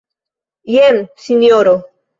[0.77, 1.77] Jen, Sinjoro.